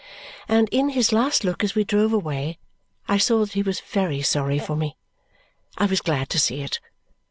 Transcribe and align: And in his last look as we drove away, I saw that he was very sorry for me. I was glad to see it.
And 0.47 0.67
in 0.69 0.89
his 0.89 1.11
last 1.13 1.43
look 1.43 1.63
as 1.63 1.75
we 1.75 1.83
drove 1.83 2.11
away, 2.11 2.57
I 3.07 3.19
saw 3.19 3.41
that 3.41 3.53
he 3.53 3.61
was 3.61 3.79
very 3.81 4.23
sorry 4.23 4.57
for 4.57 4.75
me. 4.75 4.97
I 5.77 5.85
was 5.85 6.01
glad 6.01 6.27
to 6.31 6.39
see 6.39 6.61
it. 6.63 6.79